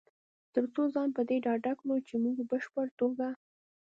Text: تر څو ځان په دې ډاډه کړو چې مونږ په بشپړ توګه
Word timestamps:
تر 0.53 0.63
څو 0.73 0.81
ځان 0.93 1.09
په 1.17 1.21
دې 1.29 1.37
ډاډه 1.45 1.73
کړو 1.79 1.95
چې 2.07 2.13
مونږ 2.23 2.35
په 2.39 2.45
بشپړ 2.51 2.85
توګه 2.99 3.27